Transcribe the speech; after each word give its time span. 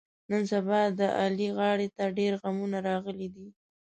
نن 0.29 0.43
سبا 0.51 0.81
د 0.99 1.01
علي 1.21 1.47
غاړې 1.57 1.87
ته 1.97 2.03
ډېرغمونه 2.17 2.77
راغلي 2.89 3.27
دي. 3.35 3.47